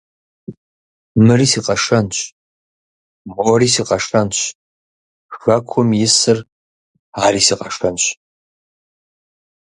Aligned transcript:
Мыри 1.25 1.45
си 1.51 1.59
къэшэнщ! 1.65 2.15
Мори 3.35 3.67
си 3.73 3.81
къэшэнщ! 3.87 4.37
Хэкум 5.37 5.89
исыр 6.05 6.37
ари 7.25 7.41
си 7.47 7.55
къэшэнщ! 7.59 8.03